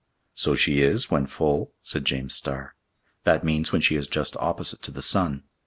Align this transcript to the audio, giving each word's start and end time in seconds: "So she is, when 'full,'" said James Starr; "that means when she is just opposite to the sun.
"So 0.33 0.55
she 0.55 0.81
is, 0.81 1.11
when 1.11 1.27
'full,'" 1.27 1.73
said 1.83 2.05
James 2.05 2.33
Starr; 2.33 2.73
"that 3.23 3.43
means 3.43 3.71
when 3.71 3.81
she 3.81 3.95
is 3.95 4.07
just 4.07 4.35
opposite 4.37 4.81
to 4.81 4.91
the 4.91 5.03
sun. 5.03 5.43